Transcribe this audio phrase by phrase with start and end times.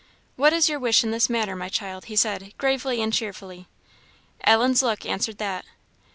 [0.35, 3.67] "What is your wish in this matter, my child?" he said, gravely and cheerfully.
[4.43, 5.63] Ellen's look answered that.